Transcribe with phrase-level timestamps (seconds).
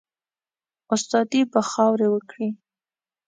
[0.93, 2.49] استادي به خاوري وکړې